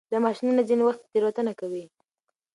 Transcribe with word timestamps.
دا 0.11 0.17
ماشینونه 0.25 0.61
ځینې 0.69 0.83
وخت 0.85 1.01
تېروتنه 1.11 1.51
کوي. 1.59 1.83